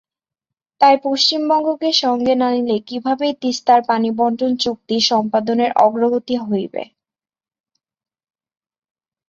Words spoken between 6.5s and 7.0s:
হবে?